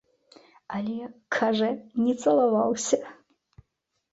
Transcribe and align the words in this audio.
Але, 0.77 1.01
кажа, 1.37 1.69
не 2.07 2.13
цалаваўся. 2.25 2.99